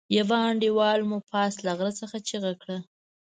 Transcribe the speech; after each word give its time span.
يوه 0.17 0.37
انډيوال 0.49 0.99
مو 1.09 1.17
پاس 1.31 1.53
له 1.65 1.71
غره 1.79 1.93
څخه 2.01 2.17
چيغه 2.27 2.53
کړه. 2.61 2.77